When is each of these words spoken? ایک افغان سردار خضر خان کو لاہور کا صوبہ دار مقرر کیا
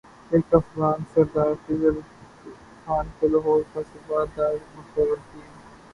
ایک 0.31 0.53
افغان 0.53 0.99
سردار 1.11 1.53
خضر 1.63 1.95
خان 2.83 3.05
کو 3.17 3.27
لاہور 3.27 3.61
کا 3.73 3.81
صوبہ 3.89 4.25
دار 4.35 4.55
مقرر 4.75 5.19
کیا 5.27 5.45